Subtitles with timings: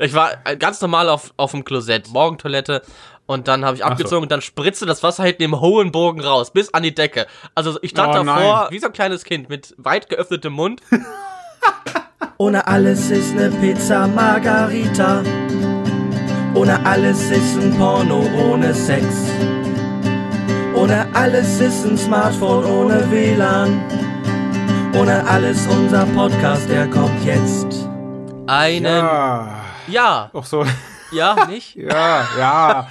[0.00, 2.82] Ich war ganz normal auf, auf dem Klosett, Morgentoilette
[3.26, 4.22] und dann habe ich abgezogen so.
[4.22, 7.26] und dann spritzte das Wasser hinten im hohen Bogen raus, bis an die Decke.
[7.54, 8.66] Also ich stand oh, davor nein.
[8.70, 10.80] wie so ein kleines Kind mit weit geöffnetem Mund.
[12.38, 15.22] Ohne alles ist eine Pizza Margarita.
[16.54, 19.04] Ohne alles ist ein Porno ohne Sex.
[20.74, 23.80] Ohne alles ist ein Smartphone ohne WLAN.
[24.98, 27.88] Ohne alles unser Podcast, der kommt jetzt.
[28.46, 28.86] Einen.
[28.86, 29.59] Ja.
[29.90, 30.30] Ja.
[30.32, 30.64] Auch so.
[31.12, 31.74] Ja, nicht?
[31.76, 32.88] ja, ja.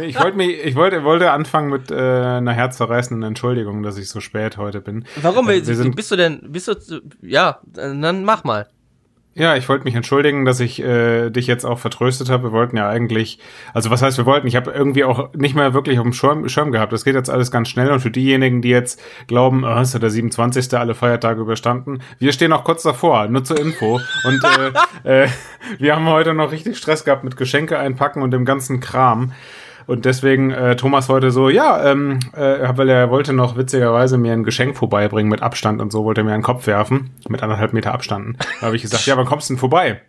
[0.00, 4.20] Ich wollte mich, ich wollte, wollte anfangen mit äh, einer herzzerreißenden Entschuldigung, dass ich so
[4.20, 5.04] spät heute bin.
[5.20, 5.48] Warum?
[5.48, 6.74] Äh, wir sind, bist du denn, bist du,
[7.22, 8.68] ja, dann mach mal.
[9.34, 12.44] Ja, ich wollte mich entschuldigen, dass ich äh, dich jetzt auch vertröstet habe.
[12.44, 13.38] Wir wollten ja eigentlich,
[13.72, 14.46] also was heißt wir wollten?
[14.46, 16.92] Ich habe irgendwie auch nicht mehr wirklich auf dem Schirm, Schirm gehabt.
[16.92, 20.00] Das geht jetzt alles ganz schnell und für diejenigen, die jetzt glauben, oh, ist ja
[20.00, 20.74] der 27.
[20.74, 24.00] alle Feiertage überstanden, wir stehen noch kurz davor, nur zur Info.
[24.24, 24.42] Und
[25.04, 25.28] äh, äh,
[25.78, 29.32] wir haben heute noch richtig Stress gehabt mit Geschenke einpacken und dem ganzen Kram.
[29.86, 34.32] Und deswegen äh, Thomas heute so, ja, ähm, äh, weil er wollte noch witzigerweise mir
[34.32, 37.72] ein Geschenk vorbeibringen mit Abstand und so, wollte er mir einen Kopf werfen, mit anderthalb
[37.72, 38.36] Meter Abstand.
[38.60, 40.00] Da habe ich gesagt, ja, wann kommst du denn vorbei?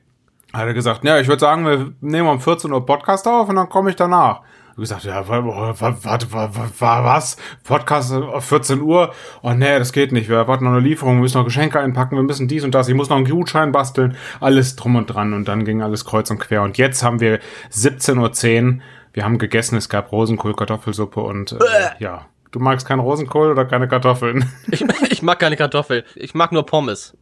[0.54, 3.56] Hat er gesagt, ja, ich würde sagen, wir nehmen um 14 Uhr Podcast auf und
[3.56, 4.42] dann komme ich danach.
[4.76, 7.38] Ich gesagt, ja, warte, was?
[7.64, 9.14] Podcast auf 14 Uhr?
[9.44, 10.30] Oh nee, das geht nicht.
[10.30, 12.88] Wir warten noch eine Lieferung, wir müssen noch Geschenke einpacken, wir müssen dies und das.
[12.88, 14.18] Ich muss noch einen Gutschein basteln.
[14.40, 15.34] Alles drum und dran.
[15.34, 16.64] Und dann ging alles kreuz und quer.
[16.64, 17.40] Und jetzt haben wir
[17.72, 18.82] 17.10 Uhr
[19.14, 21.58] wir haben gegessen, es gab Rosenkohl, Kartoffelsuppe und äh,
[22.00, 22.26] ja.
[22.52, 24.48] Du magst keinen Rosenkohl oder keine Kartoffeln?
[24.72, 26.04] Ich, ich mag keine Kartoffel.
[26.16, 27.18] Ich mag nur Pommes.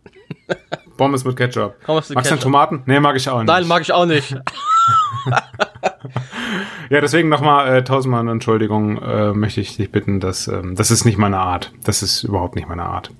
[0.98, 1.80] Pommes mit Ketchup.
[1.86, 2.83] Pommes mit Magst du Tomaten?
[2.86, 3.48] Nee, mag ich auch nicht.
[3.48, 4.31] Nein, mag ich auch nicht.
[6.89, 11.05] ja, deswegen nochmal äh, tausendmal Entschuldigung, äh, möchte ich dich bitten, dass ähm, das ist
[11.05, 11.72] nicht meine Art.
[11.83, 13.11] Das ist überhaupt nicht meine Art.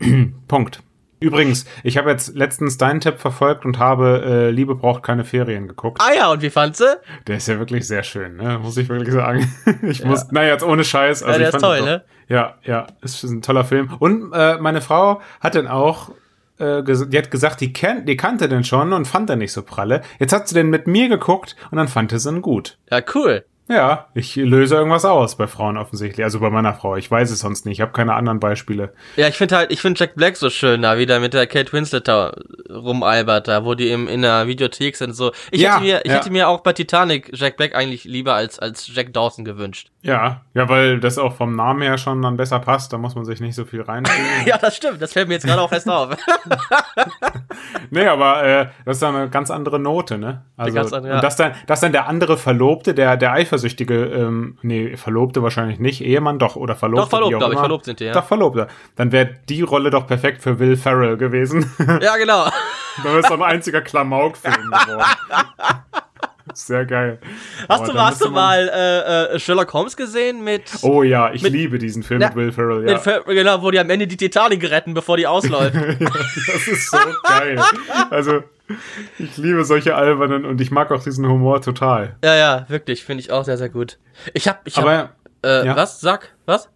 [0.48, 0.82] Punkt.
[1.20, 5.68] Übrigens, ich habe jetzt letztens deinen Tipp verfolgt und habe äh, Liebe braucht keine Ferien
[5.68, 6.00] geguckt.
[6.00, 6.84] Ah ja, und wie fandst du?
[7.26, 8.58] Der ist ja wirklich sehr schön, ne?
[8.58, 9.50] muss ich wirklich sagen.
[9.82, 10.06] ich ja.
[10.06, 11.22] muss, naja, jetzt ohne Scheiß.
[11.22, 12.04] Also ja, der ist toll, doch, ne?
[12.28, 13.90] Ja, ja, ist ein toller Film.
[13.98, 16.10] Und äh, meine Frau hat dann auch
[16.58, 19.62] äh, die hat gesagt, die, kennt, die kannte den schon und fand er nicht so
[19.62, 20.02] pralle.
[20.18, 22.78] Jetzt hat sie den mit mir geguckt und dann fand sie ihn gut.
[22.90, 23.44] Ja, cool.
[23.66, 26.22] Ja, ich löse irgendwas aus bei Frauen offensichtlich.
[26.22, 26.96] Also bei meiner Frau.
[26.96, 27.78] Ich weiß es sonst nicht.
[27.78, 28.92] Ich habe keine anderen Beispiele.
[29.16, 31.46] Ja, ich finde halt, ich finde Jack Black so schön da, wie der mit der
[31.46, 32.34] Kate Winslet da
[32.68, 35.14] rumalbert, da, wo die im, in der Videothek sind.
[35.14, 35.32] So.
[35.50, 36.18] Ich, ja, hätte, mir, ich ja.
[36.18, 39.90] hätte mir auch bei Titanic Jack Black eigentlich lieber als, als Jack Dawson gewünscht.
[40.02, 42.92] Ja, ja, weil das auch vom Namen her schon dann besser passt.
[42.92, 44.28] Da muss man sich nicht so viel reinfühlen.
[44.46, 45.00] ja, das stimmt.
[45.00, 46.14] Das fällt mir jetzt gerade auch fest auf.
[47.90, 50.42] nee, aber äh, das ist dann eine ganz andere Note, ne?
[50.58, 51.16] Also, ganz andere, ja.
[51.16, 55.42] Und das dann, das dann der andere Verlobte, der, der Eifer eifersüchtige, ähm, nee, Verlobte
[55.42, 57.02] wahrscheinlich nicht, Ehemann doch, oder Verlobte.
[57.02, 58.12] Doch, verlobt, glaube ich, verlobt sind die, ja.
[58.12, 58.68] Doch, Verlobte.
[58.96, 61.70] Dann wäre die Rolle doch perfekt für Will Ferrell gewesen.
[61.78, 62.44] Ja, genau.
[62.96, 65.04] Dann wäre es doch ein einziger Klamauk-Film geworden.
[66.54, 67.18] Sehr geil.
[67.68, 70.70] Hast du, hast du mal äh, äh, Sherlock Holmes gesehen mit.
[70.82, 72.94] Oh ja, ich mit, liebe diesen Film na, mit Will Ferrell, ja.
[72.94, 75.74] Mit, genau, wo die am Ende die Titanic retten, bevor die ausläuft.
[76.00, 76.08] ja,
[76.46, 77.60] das ist so geil.
[78.10, 78.42] Also,
[79.18, 82.16] ich liebe solche albernen und ich mag auch diesen Humor total.
[82.24, 83.98] Ja, ja, wirklich, finde ich auch sehr, sehr gut.
[84.32, 85.10] Ich hab, ich hab, Aber,
[85.42, 85.76] äh, ja.
[85.76, 86.00] was?
[86.00, 86.70] Sag, was?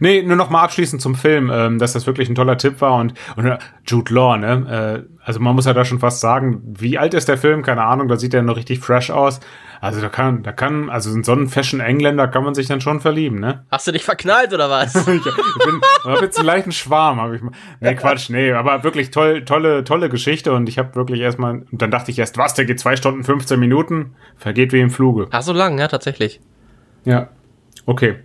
[0.00, 2.94] Nee, nur noch mal abschließend zum Film, ähm, dass das wirklich ein toller Tipp war
[2.94, 5.06] und, und äh, Jude Law, ne?
[5.08, 7.62] Äh, also man muss ja da schon fast sagen, wie alt ist der Film?
[7.62, 9.40] Keine Ahnung, da sieht er noch richtig fresh aus.
[9.80, 12.80] Also da kann, da kann, also in so einen Fashion Engländer kann man sich dann
[12.80, 13.64] schon verlieben, ne?
[13.70, 14.94] Hast du dich verknallt oder was?
[14.94, 17.50] ich, ich bin, hab jetzt einen leichten Schwarm, habe ich mal.
[17.80, 21.82] Nee, Quatsch, nee, aber wirklich toll, tolle, tolle Geschichte und ich habe wirklich erstmal, und
[21.82, 25.26] dann dachte ich erst, was, der geht zwei Stunden 15 Minuten, vergeht wie im Fluge.
[25.32, 26.40] Ach, so lang, ja, tatsächlich.
[27.04, 27.30] Ja.
[27.84, 28.20] Okay.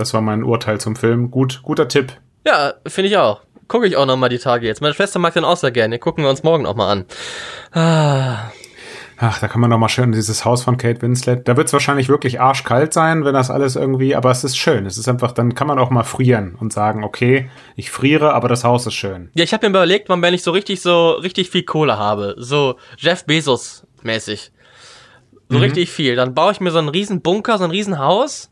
[0.00, 1.30] Das war mein Urteil zum Film.
[1.30, 2.14] Gut, guter Tipp.
[2.46, 3.42] Ja, finde ich auch.
[3.68, 4.80] Gucke ich auch noch mal die Tage jetzt.
[4.80, 5.98] Meine Schwester mag den auch sehr gerne.
[5.98, 7.04] Gucken wir uns morgen auch mal an.
[7.72, 8.50] Ah.
[9.18, 11.46] Ach, da kann man noch mal schön dieses Haus von Kate Winslet.
[11.46, 14.86] Da wird es wahrscheinlich wirklich arschkalt sein, wenn das alles irgendwie, aber es ist schön.
[14.86, 18.48] Es ist einfach, dann kann man auch mal frieren und sagen, okay, ich friere, aber
[18.48, 19.28] das Haus ist schön.
[19.34, 22.36] Ja, ich habe mir überlegt, wann wenn ich so richtig so richtig viel Kohle habe,
[22.38, 24.50] so Jeff Bezos mäßig.
[25.50, 25.64] So mhm.
[25.64, 28.49] richtig viel, dann baue ich mir so einen riesen Bunker, so ein riesen Haus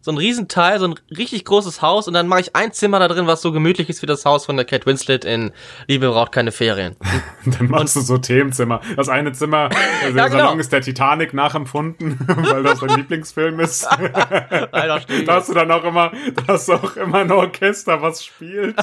[0.00, 3.08] so ein Riesenteil, so ein richtig großes Haus und dann mache ich ein Zimmer da
[3.08, 5.52] drin, was so gemütlich ist wie das Haus von der Kate Winslet in
[5.86, 6.96] Liebe braucht keine Ferien.
[7.44, 8.80] dann machst und, du so Themenzimmer.
[8.96, 9.68] Das eine Zimmer,
[10.04, 10.44] also ja, der genau.
[10.44, 13.86] Salon ist der Titanic nachempfunden, weil das dein Lieblingsfilm ist.
[13.86, 18.24] Alter, da hast du dann auch immer, da hast du auch immer ein Orchester, was
[18.24, 18.76] spielt.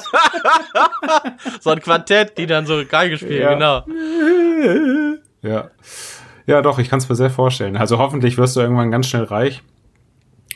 [1.61, 3.53] so ein Quartett, die dann so Geige spielen, ja.
[3.53, 3.83] genau.
[5.41, 5.69] Ja.
[6.47, 7.75] Ja, doch, ich kann es mir sehr vorstellen.
[7.77, 9.63] Also hoffentlich wirst du irgendwann ganz schnell reich.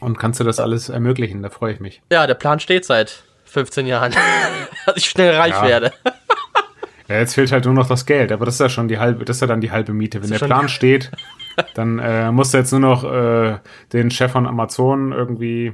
[0.01, 1.41] Und kannst du das alles ermöglichen?
[1.41, 2.01] Da freue ich mich.
[2.11, 4.13] Ja, der Plan steht seit 15 Jahren,
[4.85, 5.67] dass ich schnell reich ja.
[5.67, 5.93] werde.
[7.07, 9.25] Ja, jetzt fehlt halt nur noch das Geld, aber das ist ja schon die halbe,
[9.25, 10.21] das ist ja dann die halbe Miete.
[10.21, 11.09] Wenn der Plan steht,
[11.73, 13.57] dann äh, musst du jetzt nur noch äh,
[13.91, 15.73] den Chef von Amazon irgendwie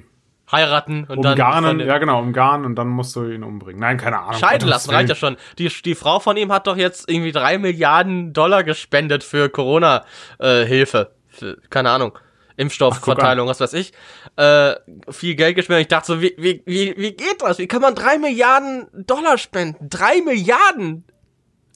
[0.49, 3.81] heiraten und umgarnen, dann ja genau, umgarnen und dann musst du ihn umbringen.
[3.81, 4.39] Nein, keine Ahnung.
[4.39, 5.35] scheiden lassen, reicht ja schon.
[5.57, 11.11] Die, die Frau von ihm hat doch jetzt irgendwie drei Milliarden Dollar gespendet für Corona-Hilfe.
[11.27, 12.17] Für, keine Ahnung.
[12.57, 13.93] Impfstoffverteilung, was weiß ich.
[14.37, 14.75] Äh,
[15.09, 15.83] viel Geld gespendet.
[15.83, 17.57] Ich dachte so, wie, wie, wie, wie geht das?
[17.57, 19.89] Wie kann man drei Milliarden Dollar spenden?
[19.89, 21.03] Drei Milliarden?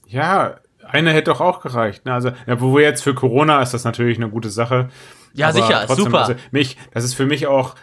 [0.08, 2.06] Ja, eine hätte doch auch gereicht.
[2.06, 2.14] Ne?
[2.14, 4.90] Also, ja, wo jetzt für Corona ist das natürlich eine gute Sache.
[5.34, 6.20] Ja, sicher, trotzdem, super.
[6.22, 7.76] Also, mich, das ist für mich auch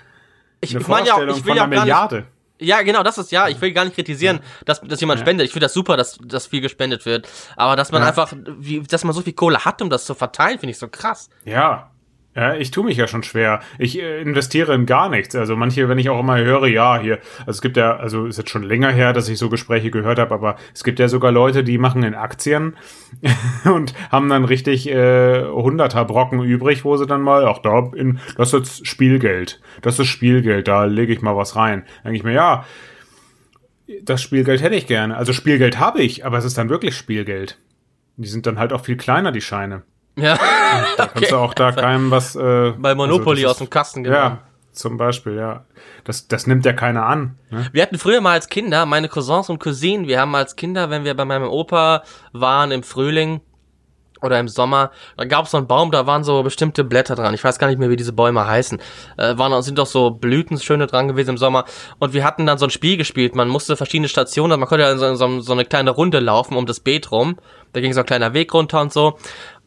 [0.61, 2.27] Ich, eine ich meine ja auch, Vorstellung ich will von ja einer nicht, Milliarde.
[2.59, 5.27] Ja, genau, das ist ja, ich will gar nicht kritisieren, dass, dass jemand Ja.
[5.27, 5.47] spendet.
[5.47, 7.29] Ich finde das super, dass, dass viel gespendet wird.
[7.55, 8.09] Aber dass man Ja.
[8.09, 10.89] einfach, wie, dass man so viel Kohle hat, um das zu verteilen, finde ich so
[10.89, 11.29] krass.
[11.45, 11.91] Ja.
[12.37, 13.61] Ja, ich tue mich ja schon schwer.
[13.79, 15.35] Ich äh, investiere in gar nichts.
[15.35, 18.37] Also manche, wenn ich auch immer höre, ja, hier, also es gibt ja, also ist
[18.37, 21.33] jetzt schon länger her, dass ich so Gespräche gehört habe, aber es gibt ja sogar
[21.33, 22.77] Leute, die machen in Aktien
[23.65, 28.21] und haben dann richtig äh, hunderter Brocken übrig, wo sie dann mal, ach da, in,
[28.37, 29.63] das ist jetzt Spielgeld.
[29.81, 31.85] Das ist Spielgeld, da lege ich mal was rein.
[32.05, 32.67] Denke ich mir, ja,
[34.03, 35.17] das Spielgeld hätte ich gerne.
[35.17, 37.59] Also Spielgeld habe ich, aber es ist dann wirklich Spielgeld.
[38.17, 39.85] Die sind dann halt auch viel kleiner, die Scheine.
[40.17, 40.39] Ja,
[40.97, 42.37] Da kannst du auch da keinem was.
[42.37, 44.17] Äh, bei Monopoly also aus dem Kasten, genau.
[44.17, 44.39] Ja,
[44.73, 45.65] zum Beispiel, ja.
[46.05, 47.39] Das, das nimmt ja keiner an.
[47.51, 47.69] Ne?
[47.73, 51.05] Wir hatten früher mal als Kinder, meine Cousins und Cousinen, wir haben als Kinder, wenn
[51.05, 52.03] wir bei meinem Opa
[52.33, 53.41] waren im Frühling
[54.23, 57.35] oder im Sommer, da gab es so einen Baum, da waren so bestimmte Blätter dran.
[57.35, 58.81] Ich weiß gar nicht mehr, wie diese Bäume heißen.
[59.17, 61.65] Äh, waren, sind doch so Blüten schöne dran gewesen im Sommer.
[61.99, 63.35] Und wir hatten dann so ein Spiel gespielt.
[63.35, 66.57] Man musste verschiedene Stationen, also man konnte ja so, so, so eine kleine Runde laufen
[66.57, 67.37] um das Beet rum.
[67.73, 69.19] Da ging so ein kleiner Weg runter und so.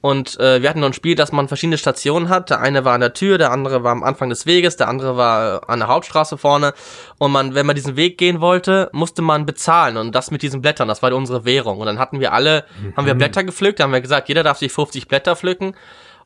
[0.01, 2.49] Und äh, wir hatten noch ein Spiel, dass man verschiedene Stationen hat.
[2.49, 5.17] Der eine war an der Tür, der andere war am Anfang des Weges, der andere
[5.17, 6.73] war äh, an der Hauptstraße vorne.
[7.17, 9.97] Und man, wenn man diesen Weg gehen wollte, musste man bezahlen.
[9.97, 11.79] Und das mit diesen Blättern, das war unsere Währung.
[11.79, 12.63] Und dann hatten wir alle,
[12.95, 15.75] haben wir Blätter gepflückt, haben wir gesagt, jeder darf sich 50 Blätter pflücken.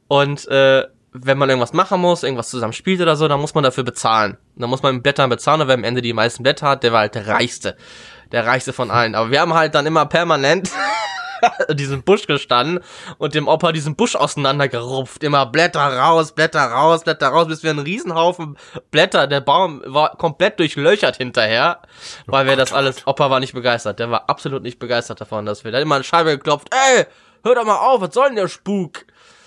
[0.07, 0.83] Und äh,
[1.13, 4.37] wenn man irgendwas machen muss, irgendwas zusammen spielt oder so, dann muss man dafür bezahlen.
[4.55, 6.91] Dann muss man mit Blättern bezahlen und wer am Ende die meisten Blätter hat, der
[6.91, 7.75] war halt der Reichste.
[8.31, 9.13] Der Reichste von allen.
[9.13, 10.71] Aber wir haben halt dann immer permanent
[11.71, 12.79] diesen Busch gestanden
[13.17, 15.23] und dem Opa diesen Busch auseinandergerupft.
[15.23, 18.57] Immer Blätter raus, Blätter raus, Blätter raus, bis wir einen Riesenhaufen
[18.91, 21.79] Blätter, der Baum war komplett durchlöchert hinterher,
[22.25, 23.99] weil wir das alles, Opa war nicht begeistert.
[23.99, 27.05] Der war absolut nicht begeistert davon, dass wir, hat immer eine Scheibe geklopft, ey,
[27.43, 29.05] hör doch mal auf, was soll denn der Spuk?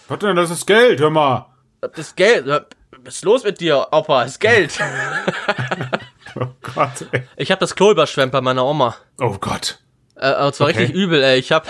[0.08, 1.46] Was denn, das ist Geld, hör mal.
[1.81, 4.78] Das ist Geld, was ist los mit dir, Opa, das ist Geld.
[6.38, 7.22] Oh Gott, ey.
[7.37, 8.96] Ich habe das Klo überschwemmt bei meiner Oma.
[9.20, 9.78] Oh Gott.
[10.18, 10.78] Äh, und zwar Okay.
[10.78, 11.38] richtig übel, ey.
[11.38, 11.66] Ich hab,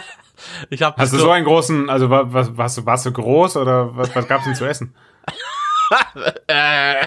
[0.70, 3.56] ich hab Hast du so einen großen, also wa- was, warst, du, warst du groß
[3.56, 4.94] oder was, was gab's denn zu essen?
[6.48, 7.06] äh,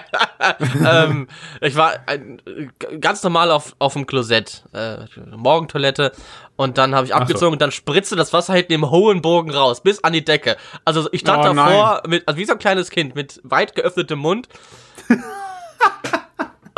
[0.86, 1.28] ähm,
[1.60, 4.96] ich war ein, äh, ganz normal auf, auf dem Klosett, äh,
[5.36, 6.12] Morgentoilette
[6.56, 9.82] und dann habe ich abgezogen und dann spritzte das Wasser hinten im hohen Bogen raus,
[9.82, 10.56] bis an die Decke.
[10.86, 14.18] Also ich stand Oh, davor, mit, also wie so ein kleines Kind, mit weit geöffnetem
[14.18, 14.48] Mund.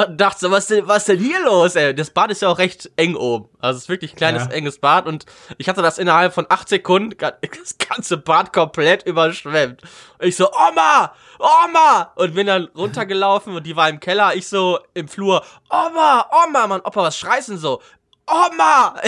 [0.08, 1.94] Und dachte so, was denn, was denn hier los, ey?
[1.94, 3.48] Das Bad ist ja auch recht eng oben.
[3.60, 4.50] Also es ist wirklich ein kleines, Ja.
[4.50, 5.26] enges Bad und
[5.58, 9.82] ich hatte das innerhalb von acht Sekunden, das ganze Bad komplett überschwemmt.
[10.18, 11.12] Und ich so, Oma!
[11.38, 12.12] Oma!
[12.16, 16.26] Und bin dann runtergelaufen und die war im Keller, ich so im Flur, Oma!
[16.46, 16.66] Oma!
[16.66, 17.80] Mann, Opa, was schreist denn so?
[18.26, 18.94] Oma!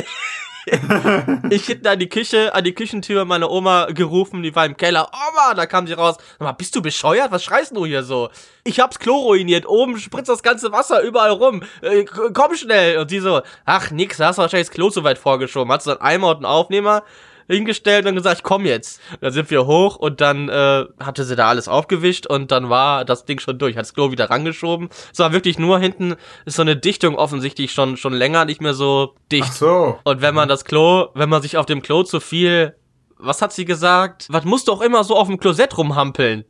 [1.51, 5.11] ich hinten an die Küche, an die Küchentür meine Oma gerufen, die war im Keller.
[5.13, 6.17] Oma, da kam sie raus.
[6.39, 7.31] Sag mal, bist du bescheuert?
[7.31, 8.31] Was schreist du hier so?
[8.65, 9.67] Ich hab's Klo ruiniert.
[9.67, 11.63] Oben spritzt das ganze Wasser überall rum.
[11.83, 12.99] Äh, komm schnell.
[12.99, 15.73] Und sie so, ach nix, da hast du wahrscheinlich das Klo so weit vorgeschoben.
[15.73, 17.03] Hat so einen Eimer und einen Aufnehmer
[17.49, 19.01] hingestellt und gesagt, komm jetzt.
[19.21, 23.05] Dann sind wir hoch und dann äh, hatte sie da alles aufgewischt und dann war
[23.05, 23.77] das Ding schon durch.
[23.77, 24.89] Hat das Klo wieder rangeschoben.
[25.13, 28.75] Es war wirklich nur hinten ist so eine Dichtung offensichtlich schon schon länger nicht mehr
[28.75, 29.49] so dicht.
[29.49, 29.99] Ach so.
[30.05, 32.75] Und wenn man das Klo, wenn man sich auf dem Klo zu viel,
[33.19, 34.27] was hat sie gesagt?
[34.31, 36.45] Was musst du auch immer so auf dem Klosett rumhampeln?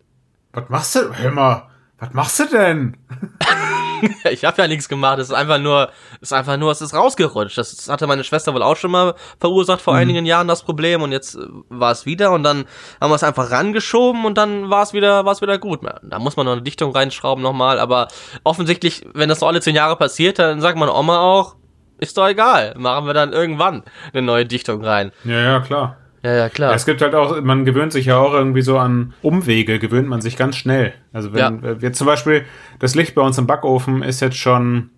[0.53, 1.13] Was machst du?
[1.13, 2.97] Hör mal, was machst du denn?
[4.31, 6.95] Ich habe ja nichts gemacht, es ist einfach nur, es ist einfach nur, es ist
[6.95, 7.59] rausgerutscht.
[7.59, 11.13] Das hatte meine Schwester wohl auch schon mal verursacht vor einigen Jahren das Problem und
[11.13, 12.65] jetzt äh, war es wieder und dann
[13.01, 15.81] haben wir es einfach rangeschoben und dann war es wieder, war es wieder gut.
[16.03, 18.09] Da muss man noch eine Dichtung reinschrauben nochmal, aber
[18.43, 21.57] offensichtlich, wenn das so alle zehn Jahre passiert, dann sagt man Oma auch,
[21.99, 23.83] ist doch egal, machen wir dann irgendwann
[24.13, 25.13] eine neue Dichtung rein.
[25.25, 25.97] Ja, ja, klar.
[26.25, 26.75] Ja, ja, klar.
[26.75, 30.23] Es gibt halt auch, man gewöhnt sich ja auch irgendwie so an Umwege, gewöhnt man
[30.23, 30.95] sich ganz schnell.
[31.13, 31.73] Also wenn Ja.
[31.81, 32.47] jetzt zum Beispiel
[32.79, 34.89] das Licht bei uns im Backofen ist jetzt schon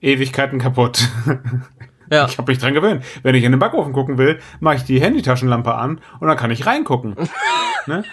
[0.00, 1.08] Ewigkeiten kaputt.
[2.10, 2.26] Ja.
[2.26, 3.04] Ich habe mich dran gewöhnt.
[3.22, 6.50] Wenn ich in den Backofen gucken will, mache ich die Handytaschenlampe an und dann kann
[6.50, 7.14] ich reingucken.
[7.86, 8.04] ne?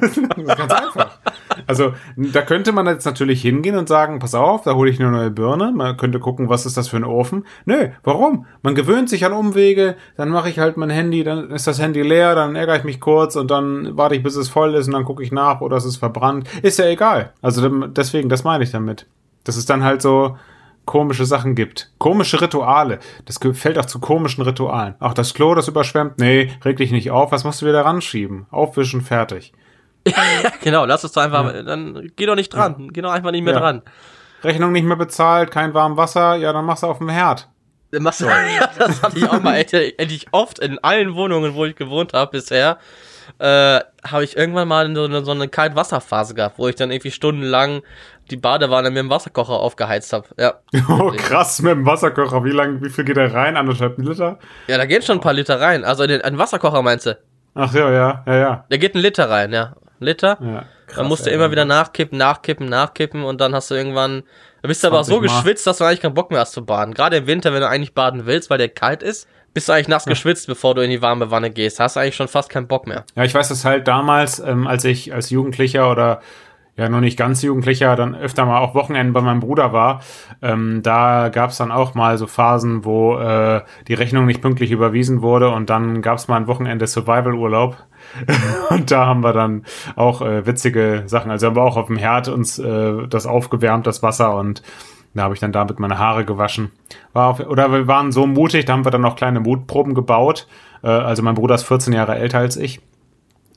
[0.00, 1.18] das ist ganz einfach.
[1.66, 5.10] Also da könnte man jetzt natürlich hingehen und sagen, pass auf, da hole ich eine
[5.10, 5.72] neue Birne.
[5.72, 7.46] Man könnte gucken, was ist das für ein Ofen.
[7.64, 8.46] Nö, warum?
[8.62, 12.02] Man gewöhnt sich an Umwege, dann mache ich halt mein Handy, dann ist das Handy
[12.02, 14.94] leer, dann ärgere ich mich kurz und dann warte ich, bis es voll ist und
[14.94, 16.48] dann gucke ich nach oder es ist verbrannt.
[16.62, 17.32] Ist ja egal.
[17.40, 19.06] Also deswegen, das meine ich damit.
[19.44, 20.36] Das ist dann halt so,
[20.88, 21.92] komische Sachen gibt.
[21.98, 22.98] Komische Rituale.
[23.26, 24.94] Das fällt auch zu komischen Ritualen.
[24.98, 26.18] Auch das Klo, das überschwemmt.
[26.18, 27.30] Nee, reg dich nicht auf.
[27.30, 28.46] Was musst du wieder ranschieben?
[28.50, 29.52] Aufwischen, fertig.
[30.62, 30.86] genau.
[30.86, 31.54] Lass es doch einfach.
[31.54, 31.62] Ja.
[31.62, 32.76] Dann geh doch nicht dran.
[32.78, 32.86] Ja.
[32.90, 33.60] Geh doch einfach nicht mehr ja.
[33.60, 33.82] dran.
[34.42, 36.36] Rechnung nicht mehr bezahlt, kein warmes Wasser.
[36.36, 37.48] Ja, dann machst du auf dem Herd.
[37.90, 39.56] Machst du, ja, das hatte ich auch mal
[39.98, 42.78] endlich oft in allen Wohnungen, wo ich gewohnt habe bisher.
[43.38, 47.10] Äh, habe ich irgendwann mal so eine, so eine Kaltwasserphase gehabt, wo ich dann irgendwie
[47.10, 47.82] stundenlang
[48.28, 50.28] die Badewanne mit dem Wasserkocher aufgeheizt habe.
[50.38, 50.54] Ja.
[50.88, 52.44] Oh, krass, mit dem Wasserkocher.
[52.44, 53.56] Wie lang, wie viel geht da rein?
[53.56, 54.38] Anderthalb Liter?
[54.66, 55.84] Ja, da gehen schon ein paar Liter rein.
[55.84, 57.18] Also in den, einen Wasserkocher meinst du?
[57.54, 58.64] Ach ja, ja, ja, ja.
[58.68, 59.74] Da geht ein Liter rein, ja.
[60.00, 60.38] Ein Liter.
[60.40, 63.74] Ja, krass, dann musst du ey, immer wieder nachkippen, nachkippen, nachkippen und dann hast du
[63.74, 64.22] irgendwann,
[64.62, 66.64] da bist du aber auch so geschwitzt, dass du eigentlich keinen Bock mehr hast zu
[66.64, 66.94] baden.
[66.94, 69.88] Gerade im Winter, wenn du eigentlich baden willst, weil der kalt ist, bist du eigentlich
[69.88, 71.80] nass geschwitzt, bevor du in die warme Wanne gehst.
[71.80, 73.04] Hast du eigentlich schon fast keinen Bock mehr.
[73.16, 76.20] Ja, ich weiß das halt damals, ähm, als ich als Jugendlicher oder
[76.78, 80.00] ja noch nicht ganz Jugendlicher, dann öfter mal auch Wochenenden bei meinem Bruder war.
[80.40, 84.70] Ähm, da gab es dann auch mal so Phasen, wo äh, die Rechnung nicht pünktlich
[84.70, 87.76] überwiesen wurde und dann gab es mal ein Wochenende Survival-Urlaub.
[88.70, 89.64] und da haben wir dann
[89.96, 91.30] auch äh, witzige Sachen.
[91.32, 94.62] Also haben wir auch auf dem Herd uns äh, das aufgewärmt, das Wasser und
[95.14, 96.70] da habe ich dann damit meine Haare gewaschen.
[97.12, 100.46] War auf, oder wir waren so mutig, da haben wir dann noch kleine Mutproben gebaut.
[100.84, 102.80] Äh, also mein Bruder ist 14 Jahre älter als ich.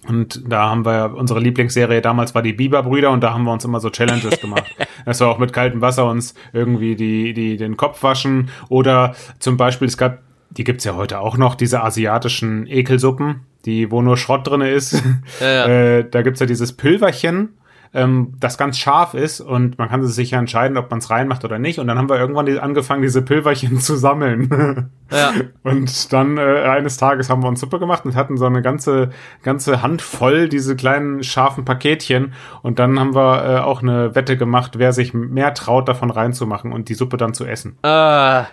[0.08, 3.66] Und da haben wir, unsere Lieblingsserie damals war die Biberbrüder und da haben wir uns
[3.66, 4.76] immer so Challenges gemacht.
[5.06, 9.58] Das war auch mit kaltem Wasser uns irgendwie die, die, den Kopf waschen oder zum
[9.58, 14.18] Beispiel, es gab, die gibt's ja heute auch noch, diese asiatischen Ekelsuppen, die, wo nur
[14.18, 15.04] Schrott drinne ist.
[15.40, 15.66] Ja, ja.
[16.00, 17.50] Äh, da gibt's ja dieses Pülverchen,
[17.94, 21.44] ähm, das ganz scharf ist und man kann sich ja entscheiden, ob man es reinmacht
[21.44, 21.80] oder nicht.
[21.80, 24.92] Und dann haben wir irgendwann die, angefangen, diese Pülverchen zu sammeln.
[25.12, 25.34] ja.
[25.64, 29.10] Und dann äh, eines Tages haben wir uns Suppe gemacht und hatten so eine ganze,
[29.44, 32.34] ganze Hand voll diese kleinen scharfen Paketchen.
[32.62, 36.72] Und dann haben wir äh, auch eine Wette gemacht, wer sich mehr traut, davon reinzumachen
[36.72, 37.78] und die Suppe dann zu essen.
[37.84, 38.44] Äh.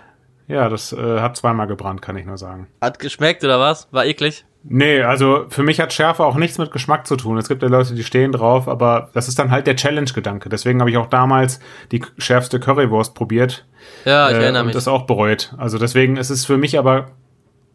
[0.49, 2.69] Ja, das äh, hat zweimal gebrannt, kann ich nur sagen.
[2.81, 3.87] Hat geschmeckt oder was?
[3.93, 4.47] War eklig?
[4.65, 7.39] Nee, also für mich hat Schärfe auch nichts mit Geschmack zu tun.
[7.39, 10.49] Es gibt ja Leute, die stehen drauf, aber das ist dann halt der Challenge-Gedanke.
[10.49, 11.61] Deswegen habe ich auch damals
[11.93, 13.67] die schärfste Currywurst probiert.
[14.05, 14.75] Ja, ich äh, erinnere mich.
[14.75, 15.55] Und das auch bereut.
[15.57, 17.13] Also deswegen ist es für mich aber,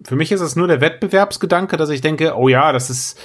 [0.06, 3.20] für mich ist es nur der Wettbewerbsgedanke, dass ich denke, oh ja, das ist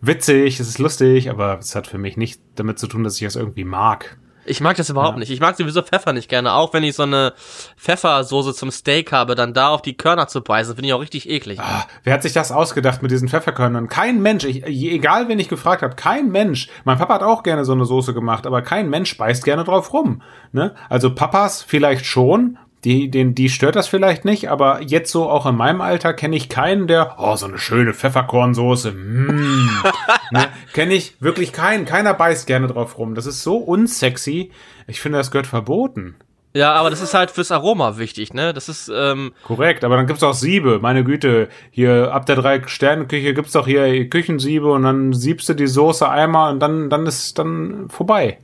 [0.00, 3.22] witzig, das ist lustig, aber es hat für mich nichts damit zu tun, dass ich
[3.22, 4.18] es irgendwie mag.
[4.48, 5.20] Ich mag das überhaupt ja.
[5.20, 5.30] nicht.
[5.30, 6.52] Ich mag sowieso Pfeffer nicht gerne.
[6.52, 7.34] Auch wenn ich so eine
[7.76, 11.28] Pfeffersoße zum Steak habe, dann da auf die Körner zu beißen, finde ich auch richtig
[11.28, 11.60] eklig.
[11.60, 13.88] Ah, wer hat sich das ausgedacht mit diesen Pfefferkörnern?
[13.88, 16.68] Kein Mensch, ich, egal wen ich gefragt habe, kein Mensch.
[16.84, 19.92] Mein Papa hat auch gerne so eine Soße gemacht, aber kein Mensch beißt gerne drauf
[19.92, 20.22] rum.
[20.52, 20.74] Ne?
[20.88, 25.46] Also Papas vielleicht schon, die, den, die stört das vielleicht nicht, aber jetzt so auch
[25.46, 29.82] in meinem Alter kenne ich keinen, der, oh, so eine schöne Pfefferkornsoße, mm,
[30.30, 31.84] ne, kenne ich wirklich keinen.
[31.86, 33.14] Keiner beißt gerne drauf rum.
[33.14, 34.52] Das ist so unsexy.
[34.86, 36.16] Ich finde, das gehört verboten.
[36.54, 38.54] Ja, aber das ist halt fürs Aroma wichtig, ne?
[38.54, 41.48] Das ist, ähm Korrekt, aber dann gibt's auch Siebe, meine Güte.
[41.70, 46.52] Hier, ab der Drei-Sterne-Küche gibt's doch hier Küchensiebe und dann siebst du die Soße einmal
[46.52, 48.38] und dann, dann ist dann vorbei.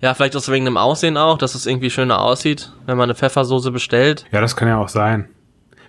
[0.00, 3.14] Ja, vielleicht auch wegen dem Aussehen auch, dass es irgendwie schöner aussieht, wenn man eine
[3.14, 4.24] Pfeffersoße bestellt.
[4.32, 5.28] Ja, das kann ja auch sein.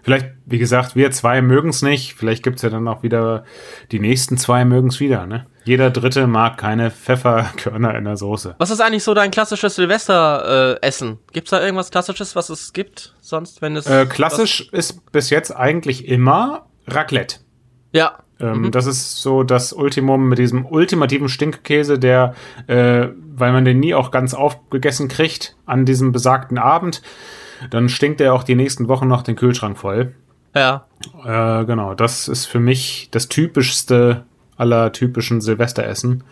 [0.04, 2.16] Vielleicht, wie gesagt, wir zwei mögen es nicht.
[2.16, 3.46] Vielleicht gibt's ja dann auch wieder,
[3.92, 5.46] die nächsten zwei mögen es wieder, ne?
[5.64, 8.56] Jeder Dritte mag keine Pfefferkörner in der Soße.
[8.58, 11.12] Was ist eigentlich so dein klassisches Silvesteressen?
[11.12, 13.86] Äh, gibt's da irgendwas Klassisches, was es gibt sonst, wenn es...
[13.86, 17.38] Äh, klassisch ist bis jetzt eigentlich immer Raclette.
[17.92, 18.24] Ja.
[18.42, 18.72] Ähm, mhm.
[18.72, 22.34] Das ist so das Ultimum mit diesem ultimativen Stinkkäse, der,
[22.68, 27.02] äh, weil man den nie auch ganz aufgegessen kriegt an diesem besagten Abend,
[27.70, 30.14] dann stinkt er auch die nächsten Wochen noch den Kühlschrank voll.
[30.56, 30.86] Ja.
[31.24, 34.26] Äh, genau, das ist für mich das typischste
[34.58, 36.24] aller typischen Silvesteressen.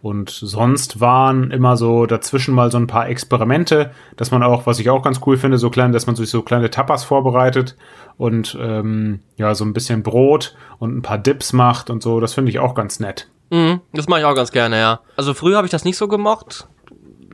[0.00, 4.78] Und sonst waren immer so dazwischen mal so ein paar Experimente, dass man auch, was
[4.78, 7.76] ich auch ganz cool finde, so klein, dass man sich so kleine Tapas vorbereitet
[8.16, 12.20] und ähm, ja, so ein bisschen Brot und ein paar Dips macht und so.
[12.20, 13.28] Das finde ich auch ganz nett.
[13.50, 15.00] Mhm, das mache ich auch ganz gerne, ja.
[15.16, 16.68] Also früher habe ich das nicht so gemocht.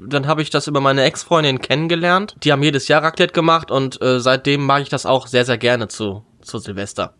[0.01, 2.35] Dann habe ich das über meine Ex-Freundin kennengelernt.
[2.45, 5.59] Die haben jedes Jahr Raclette gemacht und äh, seitdem mag ich das auch sehr, sehr
[5.59, 7.15] gerne zu, zu Silvester.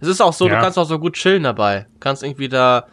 [0.00, 0.56] Es ist auch so, ja.
[0.56, 1.86] du kannst auch so gut chillen dabei.
[1.92, 2.86] Du kannst irgendwie da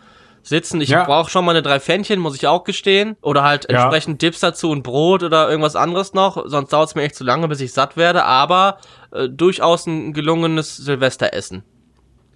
[0.47, 0.81] sitzen.
[0.81, 1.03] Ich Ja.
[1.03, 3.15] brauche schon mal eine drei Fännchen, muss ich auch gestehen.
[3.21, 3.79] Oder halt Ja.
[3.83, 6.43] entsprechend Dips dazu und Brot oder irgendwas anderes noch.
[6.47, 8.23] Sonst dauert es mir echt zu lange, bis ich satt werde.
[8.25, 8.77] Aber
[9.11, 11.63] äh, durchaus ein gelungenes Silvesteressen.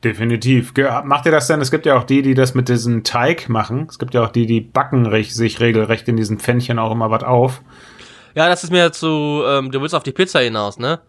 [0.03, 0.74] Definitiv.
[1.03, 1.62] Macht ihr das denn?
[1.62, 3.86] Es gibt ja auch die, die das mit diesem Teig machen.
[3.88, 7.24] Es gibt ja auch die, die backen sich regelrecht in diesen Pfännchen auch immer was
[7.24, 7.62] auf.
[8.34, 11.01] Ja, das ist mir zu, ähm, du willst auf die Pizza hinaus, ne?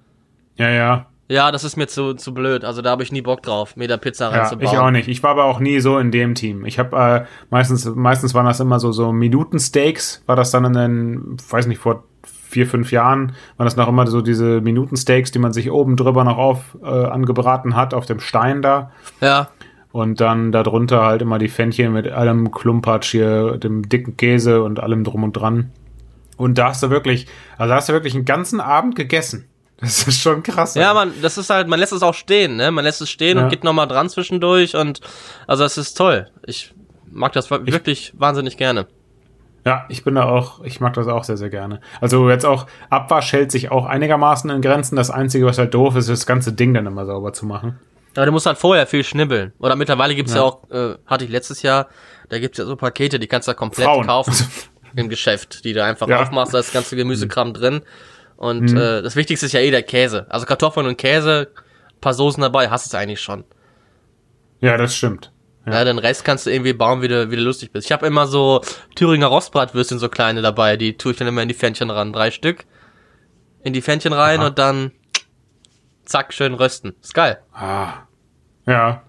[0.56, 1.06] Ja, ja.
[1.32, 2.62] Ja, das ist mir zu, zu blöd.
[2.64, 4.70] Also da habe ich nie Bock drauf, mir da Pizza Ja, reinzubauen.
[4.70, 5.08] ich auch nicht.
[5.08, 6.66] Ich war aber auch nie so in dem Team.
[6.66, 10.22] Ich habe äh, meistens, meistens waren das immer so so Minutensteaks.
[10.26, 14.06] War das dann in den, weiß nicht, vor vier fünf Jahren waren das noch immer
[14.06, 18.20] so diese Minutensteaks, die man sich oben drüber noch auf äh, angebraten hat auf dem
[18.20, 18.90] Stein da.
[19.22, 19.48] Ja,
[19.90, 24.80] Und dann darunter halt immer die Fännchen mit allem Klumpatsch hier, dem dicken Käse und
[24.80, 25.70] allem drum und dran.
[26.36, 29.46] Und da hast du wirklich, also da hast du wirklich einen ganzen Abend gegessen.
[29.82, 30.74] Das ist schon krass.
[30.76, 32.70] Ja, man, das ist halt, man lässt es auch stehen, ne?
[32.70, 33.44] Man lässt es stehen Ja.
[33.44, 35.00] und geht nochmal dran zwischendurch und
[35.46, 36.30] also das ist toll.
[36.46, 36.72] Ich
[37.10, 38.86] mag das wir- wirklich wahnsinnig gerne.
[39.66, 41.80] Ja, ich bin da auch, ich mag das auch sehr, sehr gerne.
[42.00, 44.96] Also jetzt auch, Abwasch hält sich auch einigermaßen in Grenzen.
[44.96, 47.78] Das Einzige, was halt doof ist, ist das ganze Ding dann immer sauber zu machen.
[48.16, 49.52] Aber du musst halt vorher viel schnibbeln.
[49.58, 50.44] Oder mittlerweile gibt's ja, Ja.
[50.44, 51.88] auch, äh, hatte ich letztes Jahr,
[52.28, 54.06] da gibt's ja so Pakete, die kannst du ja komplett Frauen.
[54.06, 54.34] kaufen
[54.96, 56.20] im Geschäft, die du einfach Ja.
[56.22, 57.82] aufmachst, da ist das ganze Gemüsekram drin.
[58.36, 60.26] Und äh, das Wichtigste ist ja eh der Käse.
[60.28, 61.48] Also Kartoffeln und Käse,
[62.00, 63.44] paar Soßen dabei, hast du es eigentlich schon.
[64.60, 65.32] Ja, das stimmt.
[65.64, 65.84] Ja.
[65.84, 67.86] den Rest kannst du irgendwie bauen, wie du, wie du lustig bist.
[67.86, 68.62] Ich habe immer so
[68.96, 72.12] Thüringer Rostbratwürstchen, so kleine dabei, die tue ich dann immer in die Pfännchen ran.
[72.12, 72.64] Drei Stück
[73.62, 74.48] in die Pfännchen rein Aha.
[74.48, 74.90] und dann
[76.04, 76.94] zack, schön rösten.
[77.00, 77.38] Ist geil.
[77.52, 77.92] Ah,
[78.66, 79.02] ja,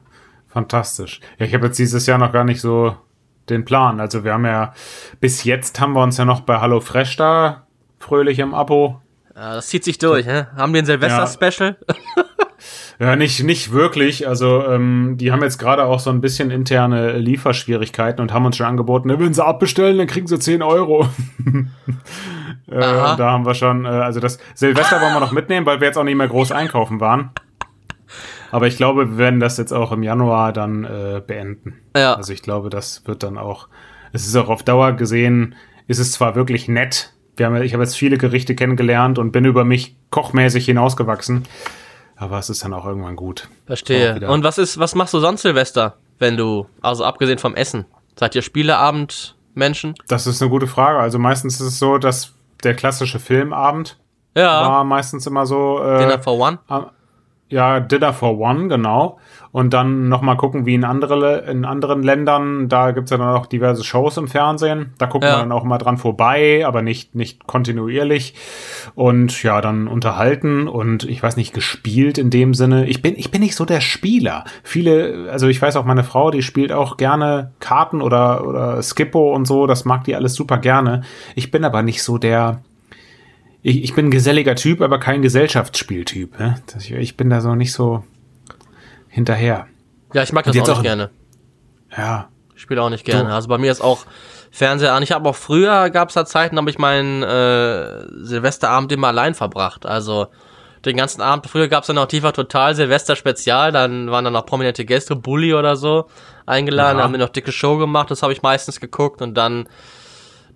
[0.48, 1.22] fantastisch.
[1.40, 2.96] Ja, ich habe jetzt dieses Jahr noch gar nicht so
[3.50, 4.00] den Plan.
[4.00, 4.74] Also wir haben ja,
[5.20, 7.68] bis jetzt haben wir uns ja noch bei Hallo Fresh da
[8.00, 9.02] fröhlich im Abo
[9.36, 10.48] Ja, das zieht sich durch, ne?
[10.56, 11.78] Haben wir ein Silvester-Special?
[13.00, 14.28] Ja, nicht, nicht wirklich.
[14.28, 18.58] Also, ähm, die haben jetzt gerade auch so ein bisschen interne Lieferschwierigkeiten und haben uns
[18.58, 21.08] schon angeboten, ne, wenn sie abbestellen, dann kriegen sie 10 Euro.
[22.68, 25.88] äh, da haben wir schon, äh, also das Silvester wollen wir noch mitnehmen, weil wir
[25.88, 27.32] jetzt auch nicht mehr groß einkaufen waren.
[28.52, 31.82] Aber ich glaube, wir werden das jetzt auch im Januar dann äh, beenden.
[31.96, 32.14] Ja.
[32.14, 33.68] Also ich glaube, das wird dann auch,
[34.12, 35.56] es ist auch auf Dauer gesehen,
[35.88, 37.14] ist es zwar wirklich nett.
[37.36, 41.44] Wir haben, ich habe jetzt viele Gerichte kennengelernt und bin über mich kochmäßig hinausgewachsen.
[42.16, 43.48] Aber es ist dann auch irgendwann gut.
[43.66, 44.30] Verstehe.
[44.30, 47.86] Und was ist, was machst du sonst Silvester, wenn du, also abgesehen vom Essen,
[48.18, 49.96] seid ihr Spieleabend-Menschen?
[50.08, 51.00] Das ist eine gute Frage.
[51.00, 53.98] Also meistens ist es so, dass der klassische Filmabend
[54.36, 54.68] Ja.
[54.70, 55.80] war meistens immer so.
[55.84, 56.60] Äh, Dinner for One?
[56.68, 56.90] am-
[57.50, 59.20] ja, Dinner for One, genau.
[59.52, 62.70] Und dann nochmal gucken, wie in, andere, in anderen Ländern.
[62.70, 64.94] Da gibt's ja dann auch diverse Shows im Fernsehen.
[64.98, 65.36] Da gucken Ja.
[65.36, 68.34] wir dann auch mal dran vorbei, aber nicht, nicht kontinuierlich.
[68.96, 72.88] Und ja, dann unterhalten und ich weiß nicht, gespielt in dem Sinne.
[72.88, 74.46] Ich bin, ich bin nicht so der Spieler.
[74.64, 79.36] Viele, also ich weiß auch, meine Frau, die spielt auch gerne Karten oder, oder Skippo
[79.36, 79.68] und so.
[79.68, 81.02] Das mag die alles super gerne.
[81.36, 82.62] Ich bin aber nicht so der,
[83.64, 86.38] ich, ich bin ein geselliger Typ, aber kein Gesellschaftsspieltyp.
[86.40, 86.62] Ne?
[86.78, 88.04] Ich, ich bin da so nicht so
[89.08, 89.68] hinterher.
[90.14, 91.10] Ja, ich mag das jetzt auch nicht auch- gerne.
[91.98, 92.30] Ja.
[92.56, 93.30] Ich spiele auch nicht gerne.
[93.30, 94.06] Du- Also bei mir ist auch
[94.52, 95.02] Fernseher an.
[95.04, 99.34] Ich habe auch früher, gab es da Zeiten, habe ich meinen äh, Silvesterabend immer allein
[99.34, 99.86] verbracht.
[99.86, 100.28] Also
[100.86, 101.48] den ganzen Abend.
[101.48, 103.72] Früher gab es dann auch TV Total Silvester Spezial.
[103.72, 106.08] Dann waren dann noch prominente Gäste, Bully oder so,
[106.46, 106.98] eingeladen.
[107.00, 107.04] Ja.
[107.04, 108.12] haben die noch dicke Show gemacht.
[108.12, 109.68] Das habe ich meistens geguckt und dann,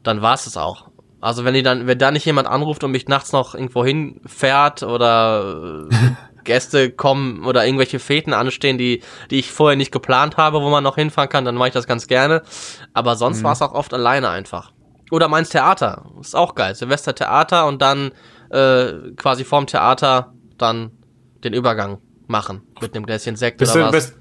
[0.03, 0.89] dann war es es auch.
[1.27, 4.81] Also wenn die dann, wenn da nicht jemand anruft und mich nachts noch irgendwo hinfährt
[4.81, 5.89] oder
[6.45, 10.85] Gäste kommen oder irgendwelche Feten anstehen, die, die ich vorher nicht geplant habe, wo man
[10.85, 12.43] noch hinfahren kann, dann mache ich das ganz gerne.
[12.93, 14.71] Aber sonst war es auch oft alleine einfach.
[15.11, 16.05] Oder meins Theater.
[16.21, 16.75] Ist auch geil.
[16.75, 18.11] Silvester Theater und dann
[18.49, 20.91] äh, quasi vorm Theater dann
[21.43, 22.61] den Übergang machen.
[22.79, 24.11] Mit einem Gläschen Sekt Bist oder du, was.
[24.11, 24.19] bist,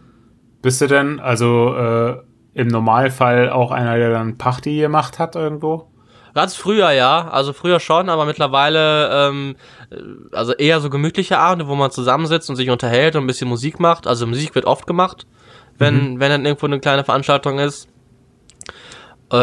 [0.61, 2.17] bist du denn also äh,
[2.55, 5.93] im Normalfall auch einer, der dann Party gemacht hat irgendwo?
[6.37, 9.57] Ganz früher ja, also früher schon, aber mittlerweile ähm,
[9.89, 9.97] äh,
[10.37, 13.81] also eher so gemütliche Abende, wo man zusammensitzt und sich unterhält und ein bisschen Musik
[13.81, 14.07] macht.
[14.07, 15.27] Also Musik wird oft gemacht,
[15.79, 17.89] wenn wenn dann irgendwo eine kleine Veranstaltung ist.
[19.33, 19.37] Äh,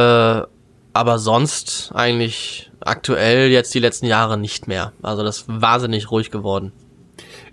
[0.93, 4.93] aber sonst eigentlich aktuell jetzt die letzten Jahre nicht mehr.
[5.01, 6.73] Also das ist wahnsinnig ruhig geworden.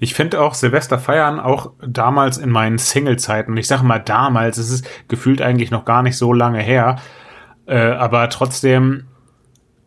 [0.00, 3.52] Ich finde auch Silvester feiern auch damals in meinen Single-Zeiten.
[3.52, 6.96] Und ich sage mal damals, es ist gefühlt eigentlich noch gar nicht so lange her.
[7.64, 9.06] Äh, aber trotzdem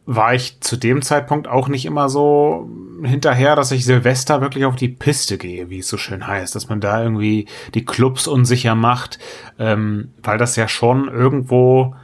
[0.05, 2.69] war ich zu dem Zeitpunkt auch nicht immer so
[3.03, 6.67] hinterher, dass ich Silvester wirklich auf die Piste gehe, wie es so schön heißt, dass
[6.69, 9.19] man da irgendwie die Clubs unsicher macht,
[9.59, 11.95] ähm, weil das ja schon irgendwo,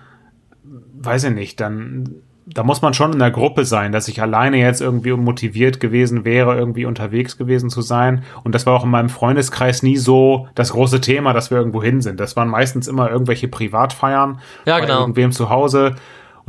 [0.93, 2.21] weiß ich nicht, dann
[2.53, 6.25] da muss man schon in der Gruppe sein, dass ich alleine jetzt irgendwie motiviert gewesen
[6.25, 8.23] wäre, irgendwie unterwegs gewesen zu sein.
[8.43, 11.83] Und das war auch in meinem Freundeskreis nie so das große Thema, dass wir irgendwo
[11.83, 12.19] hin sind.
[12.19, 14.95] Das waren meistens immer irgendwelche Privatfeiern Ja, genau.
[14.95, 15.95] bei irgendwem zu Hause.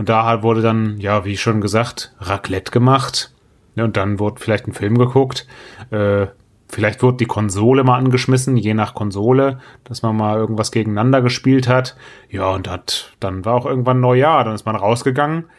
[0.01, 3.35] Und da wurde dann, ja, wie schon gesagt, Raclette gemacht.
[3.75, 5.47] Ja, und dann wurde vielleicht ein Film geguckt.
[5.91, 6.29] Äh,
[6.71, 11.69] vielleicht wurde die Konsole mal angeschmissen, je nach Konsole, dass man mal irgendwas gegeneinander gespielt
[11.69, 11.97] hat.
[12.31, 15.51] Ja, und hat, dann war auch irgendwann Neujahr, dann ist man rausgegangen.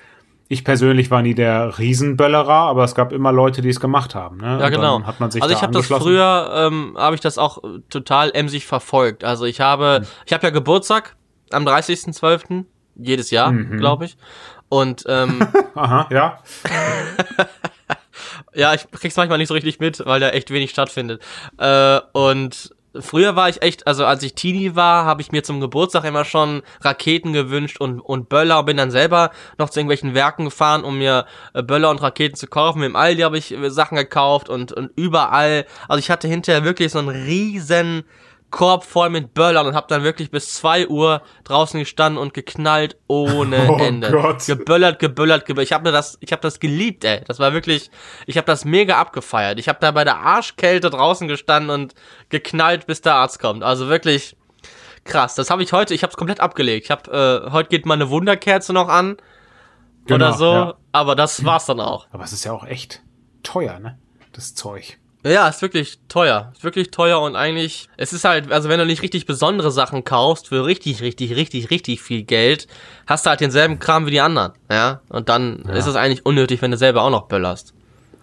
[0.48, 4.38] Ich persönlich war nie der Riesenböllerer, aber es gab immer Leute, die es gemacht haben.
[4.38, 4.58] Ne?
[4.60, 4.98] Ja, genau.
[4.98, 7.82] Dann hat man sich also ich habe das früher, ähm, habe ich das auch äh,
[7.92, 9.24] total emsig verfolgt.
[9.24, 10.08] Also ich habe, Hm.
[10.26, 11.16] ich habe ja Geburtstag
[11.52, 12.66] am 30.12.
[13.02, 13.78] jedes Jahr, Mhm.
[13.78, 14.18] glaube ich.
[14.70, 16.40] Und ähm, Aha, ja.
[18.54, 21.22] ja, ich krieg's manchmal nicht so richtig mit, weil da echt wenig stattfindet.
[21.58, 25.62] Äh, und früher war ich echt, also als ich Teenie war, habe ich mir zum
[25.62, 30.14] Geburtstag immer schon Raketen gewünscht und, und Böller und bin dann selber noch zu irgendwelchen
[30.14, 32.84] Werken gefahren, um mir äh, Böller und Raketen zu kaufen.
[32.84, 35.66] Im Aldi habe ich äh, Sachen gekauft und, und überall.
[35.88, 38.04] Also ich hatte hinterher wirklich so einen riesen
[38.52, 42.98] Korb voll mit Böllern und habe dann wirklich bis 2 Uhr draußen gestanden und geknallt
[43.08, 44.12] ohne Oh Ende.
[44.12, 44.46] Gott.
[44.46, 45.68] Geböllert, geböllert, geböllert.
[45.68, 47.22] Ich habe das, ich habe das geliebt, ey.
[47.28, 47.90] Das war wirklich,
[48.28, 49.58] ich habe das mega abgefeiert.
[49.58, 51.96] Ich habe da bei der Arschkälte draußen gestanden und
[52.30, 53.64] geknallt, bis der Arzt kommt.
[53.64, 54.36] Also wirklich
[55.06, 55.34] krass.
[55.36, 56.86] Das habe ich heute, ich habe es komplett abgelegt.
[56.86, 59.18] Ich habe äh, heute geht mal eine Wunderkerze noch an
[60.08, 60.74] Genau, oder so, ja.
[60.92, 62.08] aber das war's dann auch.
[62.12, 63.02] Aber es ist ja auch echt
[63.44, 64.00] teuer, ne?
[64.34, 64.98] Das Zeug.
[65.24, 66.52] Ja, ist wirklich teuer.
[66.54, 70.04] Ist wirklich teuer und eigentlich, es ist halt, also wenn du nicht richtig besondere Sachen
[70.04, 72.68] kaufst für richtig, richtig, richtig, richtig viel Geld,
[73.06, 75.02] hast du halt denselben Kram wie die anderen, ja?
[75.10, 77.74] Und dann ist es eigentlich unnötig, wenn du selber auch noch böllerst.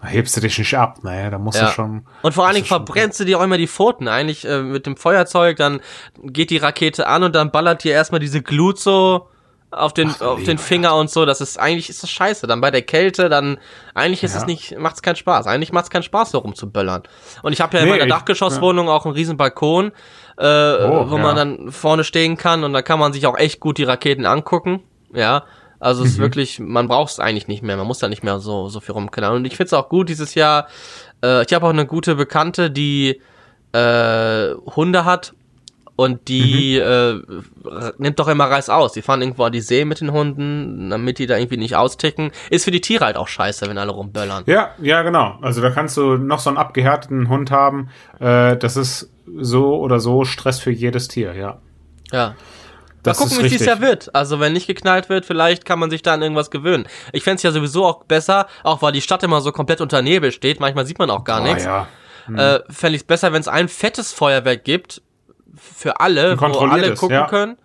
[0.01, 1.29] Da hebst du dich nicht ab, ne?
[1.31, 1.67] Da musst Ja.
[1.67, 2.05] du schon.
[2.21, 4.07] Und vor allen Dingen verbrennst du dir auch immer die Pfoten.
[4.07, 5.81] Eigentlich äh, mit dem Feuerzeug, dann
[6.23, 9.27] geht die Rakete an und dann ballert dir erstmal diese Glut so
[9.71, 11.25] auf den, Ach, auf lieber den Finger und so.
[11.25, 12.47] Das ist eigentlich ist das scheiße.
[12.47, 13.57] Dann bei der Kälte, dann
[13.93, 14.39] eigentlich ist Ja.
[14.41, 15.45] es nicht, macht's keinen Spaß.
[15.47, 17.03] Eigentlich macht's keinen Spaß, so rumzuböllern.
[17.43, 19.91] Und ich habe ja in Nee, meiner ich- Dachgeschosswohnung auch einen riesen Balkon,
[20.37, 21.21] äh, Oh, wo ja.
[21.21, 24.25] man dann vorne stehen kann und da kann man sich auch echt gut die Raketen
[24.25, 24.81] angucken.
[25.13, 25.43] Ja.
[25.81, 26.07] Also Mhm.
[26.07, 28.67] es ist wirklich, man braucht es eigentlich nicht mehr, man muss da nicht mehr so,
[28.69, 29.37] so viel rumknallen.
[29.37, 30.67] Und ich find's auch gut dieses Jahr,
[31.23, 33.21] äh, ich habe auch eine gute Bekannte, die
[33.71, 35.33] äh, Hunde hat
[35.99, 38.93] und die äh, r- nimmt doch immer Reis aus.
[38.93, 42.31] Die fahren irgendwo an die See mit den Hunden, damit die da irgendwie nicht austicken.
[42.49, 44.43] Ist für die Tiere halt auch scheiße, wenn alle rumböllern.
[44.47, 45.37] Ja, ja, genau.
[45.41, 47.89] Also da kannst du noch so einen abgehärteten Hund haben.
[48.19, 51.59] Äh, das ist so oder so Stress für jedes Tier, ja.
[52.11, 52.27] Ja.
[52.29, 52.35] Mal
[53.03, 53.65] Das gucken, ist wie es.
[53.65, 54.13] Jahr wird.
[54.15, 56.85] Also, wenn nicht geknallt wird, vielleicht kann man sich da an irgendwas gewöhnen.
[57.13, 60.31] Ich fänd's ja sowieso auch besser, auch weil die Stadt immer so komplett unter Nebel
[60.31, 60.59] steht.
[60.59, 61.63] Manchmal sieht man auch gar Ah, nichts.
[61.65, 61.87] ja.
[62.35, 65.01] Äh, Fände ich es besser, wenn es ein fettes Feuerwerk gibt
[65.55, 67.27] für alle, wo alle gucken ja.
[67.27, 67.57] können.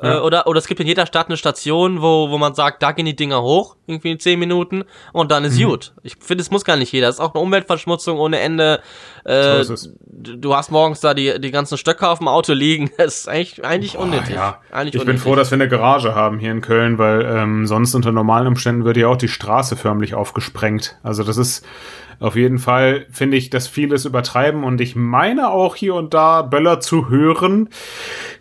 [0.00, 0.22] Äh, Ja.
[0.22, 3.06] oder, oder es gibt in jeder Stadt eine Station, wo, wo man sagt, da gehen
[3.06, 4.82] die Dinger hoch, irgendwie in 10 Minuten,
[5.12, 5.48] und dann Mhm.
[5.50, 5.92] ist gut.
[6.02, 7.06] Ich finde, es muss gar nicht jeder.
[7.06, 8.80] Das ist auch eine Umweltverschmutzung ohne Ende.
[9.24, 9.90] Äh, So es.
[10.04, 12.90] Du hast morgens da die, die ganzen Stöcke auf dem Auto liegen.
[12.98, 14.34] Das ist eigentlich, eigentlich Boah, unnötig.
[14.34, 14.58] ja.
[14.72, 15.22] Eigentlich Ich bin unnötig.
[15.22, 18.84] froh, dass wir eine Garage haben hier in Köln, weil ähm, sonst unter normalen Umständen
[18.84, 20.98] wird ja auch die Straße förmlich aufgesprengt.
[21.04, 21.64] Also das ist
[22.20, 26.42] auf jeden Fall, finde ich, dass vieles übertreiben und ich meine auch hier und da
[26.42, 27.68] Böller zu hören,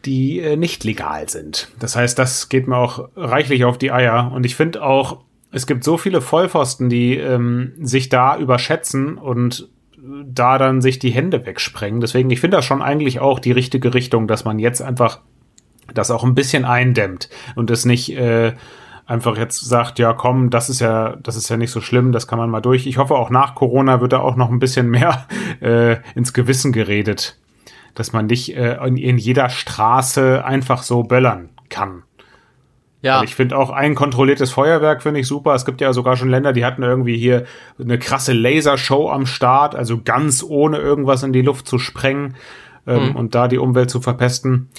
[0.05, 1.69] die äh, nicht legal sind.
[1.79, 5.19] Das heißt, das geht mir auch reichlich auf die Eier und ich finde auch,
[5.51, 9.69] es gibt so viele Vollpfosten, die ähm, sich da überschätzen und
[10.25, 12.01] da dann sich die Hände wegsprengen.
[12.01, 15.21] Deswegen, ich finde das schon eigentlich auch die richtige Richtung, dass man jetzt einfach
[15.93, 18.53] das auch ein bisschen eindämmt und es nicht äh,
[19.06, 22.28] einfach jetzt sagt, ja komm, das ist ja, das ist ja nicht so schlimm, das
[22.28, 22.88] kann man mal durch.
[22.88, 25.28] Ich hoffe auch nach Corona wird da auch noch ein bisschen mehr
[25.62, 27.38] äh, ins Gewissen geredet,
[27.96, 32.04] dass man nicht äh, in, in jeder Straße einfach so böllern kann.
[33.02, 33.18] ja.
[33.18, 35.54] Weil ich finde auch ein kontrolliertes Feuerwerk finde ich super.
[35.54, 37.46] Es gibt ja sogar schon Länder, die hatten irgendwie hier
[37.80, 42.36] eine krasse Lasershow am Start, also ganz ohne irgendwas in die Luft zu sprengen
[42.88, 44.70] ähm, und da die Umwelt zu verpesten.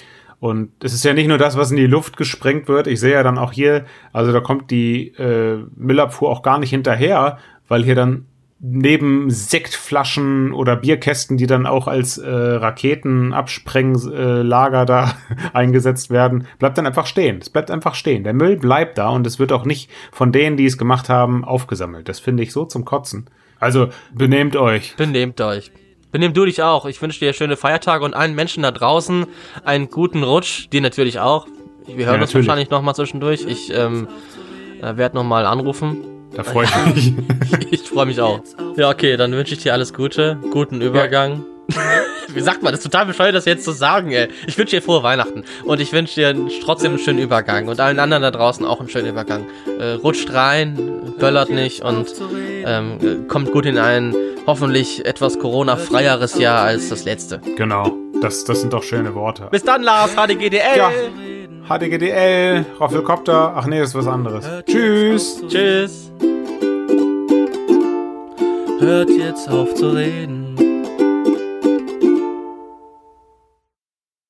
[0.44, 2.86] Und es ist ja nicht nur das, was in die Luft gesprengt wird.
[2.86, 6.68] Ich sehe ja dann auch hier, also da kommt die äh, Müllabfuhr auch gar nicht
[6.68, 8.26] hinterher, weil hier dann
[8.60, 15.16] neben Sektflaschen oder Bierkästen, die dann auch als äh, Raketenabsprenglager äh, da
[15.54, 17.38] eingesetzt werden, bleibt dann einfach stehen.
[17.40, 18.22] Es bleibt einfach stehen.
[18.22, 21.42] Der Müll bleibt da und es wird auch nicht von denen, die es gemacht haben,
[21.42, 22.06] aufgesammelt.
[22.06, 23.30] Das finde ich so zum Kotzen.
[23.60, 24.94] Also benehmt euch.
[24.98, 25.72] Benehmt euch.
[26.14, 26.86] Benehmt du dich auch.
[26.86, 29.26] Ich wünsche dir schöne Feiertage und allen Menschen da draußen
[29.64, 30.68] einen guten Rutsch.
[30.72, 31.48] Dir natürlich auch.
[31.88, 33.44] Wir hören Ja, uns wahrscheinlich noch mal zwischendurch.
[33.48, 34.06] Ich ähm,
[34.80, 36.04] äh, werde noch mal anrufen.
[36.32, 37.14] Da freue ich mich.
[37.72, 38.40] Ich freue mich auch.
[38.76, 41.44] Ja, okay, dann wünsche ich dir alles Gute, guten Übergang.
[42.28, 44.28] wie sagt man, das ist total bescheuert, das jetzt zu sagen, ey.
[44.46, 45.44] Ich wünsche dir frohe Weihnachten.
[45.64, 47.68] Und ich wünsche dir trotzdem einen schönen Übergang.
[47.68, 49.46] Und allen anderen da draußen auch einen schönen Übergang.
[49.78, 52.06] Äh, rutscht rein, böllert nicht und
[52.64, 54.14] ähm, kommt gut in ein
[54.46, 57.40] hoffentlich etwas Corona-freieres Jahr als das letzte.
[57.56, 57.92] Genau.
[58.20, 59.48] Das, das sind doch schöne Worte.
[59.50, 60.76] Bis dann, Lars, HDGDL.
[60.76, 60.90] Ja.
[61.68, 63.54] HDGDL, Raffelkopter.
[63.56, 64.46] Ach nee, das ist was anderes.
[64.66, 65.42] Tschüss.
[65.48, 66.10] Tschüss.
[68.80, 70.43] Hört jetzt auf zu reden.